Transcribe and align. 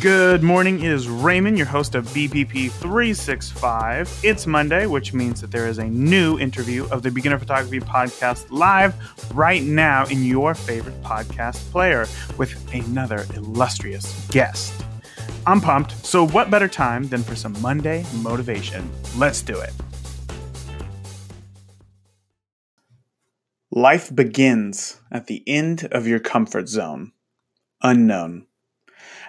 Good 0.00 0.44
morning. 0.44 0.78
It 0.78 0.92
is 0.92 1.08
Raymond, 1.08 1.58
your 1.58 1.66
host 1.66 1.96
of 1.96 2.06
BPP 2.10 2.70
365. 2.70 4.20
It's 4.22 4.46
Monday, 4.46 4.86
which 4.86 5.12
means 5.12 5.40
that 5.40 5.50
there 5.50 5.66
is 5.66 5.78
a 5.78 5.86
new 5.86 6.38
interview 6.38 6.86
of 6.90 7.02
the 7.02 7.10
Beginner 7.10 7.36
Photography 7.36 7.80
Podcast 7.80 8.46
live 8.52 8.94
right 9.34 9.60
now 9.60 10.06
in 10.06 10.24
your 10.24 10.54
favorite 10.54 11.02
podcast 11.02 11.68
player 11.72 12.06
with 12.36 12.54
another 12.72 13.26
illustrious 13.34 14.24
guest. 14.28 14.72
I'm 15.48 15.60
pumped, 15.60 16.06
so 16.06 16.28
what 16.28 16.48
better 16.48 16.68
time 16.68 17.08
than 17.08 17.24
for 17.24 17.34
some 17.34 17.60
Monday 17.60 18.06
motivation? 18.18 18.88
Let's 19.16 19.42
do 19.42 19.58
it. 19.58 19.72
Life 23.72 24.14
begins 24.14 25.00
at 25.10 25.26
the 25.26 25.42
end 25.48 25.88
of 25.90 26.06
your 26.06 26.20
comfort 26.20 26.68
zone. 26.68 27.10
Unknown. 27.82 28.46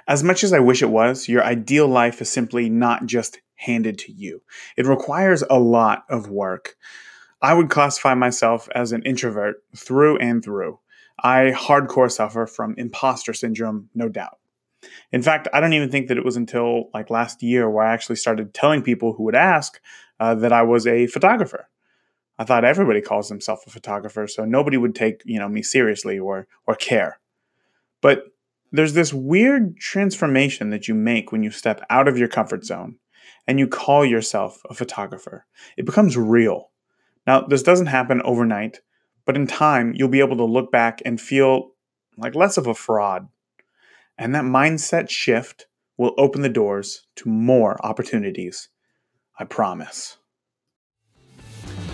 As 0.07 0.23
much 0.23 0.43
as 0.43 0.53
I 0.53 0.59
wish 0.59 0.81
it 0.81 0.89
was, 0.89 1.27
your 1.27 1.43
ideal 1.43 1.87
life 1.87 2.21
is 2.21 2.29
simply 2.29 2.69
not 2.69 3.05
just 3.05 3.39
handed 3.55 3.97
to 3.99 4.11
you. 4.11 4.41
It 4.77 4.85
requires 4.85 5.43
a 5.49 5.59
lot 5.59 6.05
of 6.09 6.29
work. 6.29 6.75
I 7.41 7.53
would 7.53 7.69
classify 7.69 8.13
myself 8.15 8.67
as 8.73 8.91
an 8.91 9.03
introvert 9.03 9.63
through 9.75 10.17
and 10.17 10.43
through. 10.43 10.79
I 11.21 11.51
hardcore 11.55 12.11
suffer 12.11 12.47
from 12.47 12.75
imposter 12.77 13.33
syndrome, 13.33 13.89
no 13.93 14.09
doubt. 14.09 14.39
In 15.11 15.21
fact, 15.21 15.47
I 15.53 15.59
don't 15.59 15.73
even 15.73 15.91
think 15.91 16.07
that 16.07 16.17
it 16.17 16.25
was 16.25 16.37
until 16.37 16.89
like 16.93 17.09
last 17.09 17.43
year 17.43 17.69
where 17.69 17.85
I 17.85 17.93
actually 17.93 18.15
started 18.15 18.53
telling 18.53 18.81
people 18.81 19.13
who 19.13 19.23
would 19.23 19.35
ask 19.35 19.79
uh, 20.19 20.35
that 20.35 20.53
I 20.53 20.63
was 20.63 20.87
a 20.87 21.07
photographer. 21.07 21.67
I 22.37 22.45
thought 22.45 22.63
everybody 22.63 23.01
calls 23.01 23.27
themselves 23.27 23.63
a 23.67 23.69
photographer, 23.69 24.25
so 24.27 24.45
nobody 24.45 24.77
would 24.77 24.95
take 24.95 25.21
you 25.25 25.39
know 25.39 25.49
me 25.49 25.61
seriously 25.61 26.17
or 26.17 26.47
or 26.65 26.75
care. 26.75 27.19
But 28.01 28.23
there's 28.71 28.93
this 28.93 29.13
weird 29.13 29.77
transformation 29.77 30.69
that 30.69 30.87
you 30.87 30.93
make 30.93 31.31
when 31.31 31.43
you 31.43 31.51
step 31.51 31.81
out 31.89 32.07
of 32.07 32.17
your 32.17 32.27
comfort 32.27 32.63
zone 32.63 32.97
and 33.47 33.59
you 33.59 33.67
call 33.67 34.05
yourself 34.05 34.61
a 34.69 34.73
photographer. 34.73 35.45
It 35.77 35.85
becomes 35.85 36.17
real. 36.17 36.69
Now, 37.25 37.41
this 37.41 37.63
doesn't 37.63 37.87
happen 37.87 38.21
overnight, 38.23 38.81
but 39.25 39.35
in 39.35 39.47
time, 39.47 39.93
you'll 39.95 40.07
be 40.07 40.19
able 40.19 40.37
to 40.37 40.45
look 40.45 40.71
back 40.71 41.01
and 41.05 41.19
feel 41.19 41.71
like 42.17 42.35
less 42.35 42.57
of 42.57 42.67
a 42.67 42.73
fraud. 42.73 43.27
And 44.17 44.35
that 44.35 44.43
mindset 44.43 45.09
shift 45.09 45.67
will 45.97 46.13
open 46.17 46.41
the 46.41 46.49
doors 46.49 47.07
to 47.17 47.29
more 47.29 47.83
opportunities. 47.85 48.69
I 49.37 49.45
promise. 49.45 50.17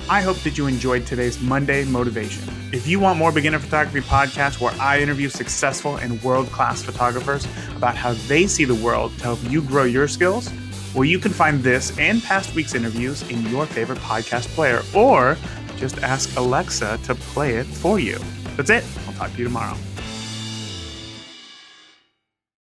I 0.09 0.21
hope 0.21 0.37
that 0.37 0.57
you 0.57 0.67
enjoyed 0.67 1.05
today's 1.05 1.41
Monday 1.41 1.83
Motivation. 1.85 2.54
If 2.75 2.87
you 2.87 2.99
want 2.99 3.17
more 3.17 3.31
beginner 3.31 3.57
photography 3.57 4.01
podcasts 4.01 4.59
where 4.59 4.73
I 4.81 4.99
interview 4.99 5.29
successful 5.29 5.95
and 5.95 6.21
world 6.21 6.47
class 6.47 6.83
photographers 6.83 7.47
about 7.73 7.95
how 7.95 8.11
they 8.27 8.47
see 8.47 8.65
the 8.65 8.75
world 8.75 9.17
to 9.19 9.23
help 9.23 9.39
you 9.49 9.61
grow 9.61 9.85
your 9.85 10.09
skills, 10.09 10.51
well, 10.93 11.05
you 11.05 11.17
can 11.17 11.31
find 11.31 11.63
this 11.63 11.97
and 11.97 12.21
past 12.21 12.53
week's 12.53 12.75
interviews 12.75 13.21
in 13.29 13.43
your 13.43 13.65
favorite 13.65 13.99
podcast 13.99 14.47
player, 14.55 14.81
or 14.93 15.37
just 15.77 15.99
ask 15.99 16.35
Alexa 16.35 16.99
to 17.05 17.15
play 17.15 17.53
it 17.53 17.65
for 17.65 17.97
you. 17.97 18.19
That's 18.57 18.69
it. 18.69 18.83
I'll 19.07 19.13
talk 19.13 19.31
to 19.31 19.37
you 19.37 19.45
tomorrow. 19.45 19.77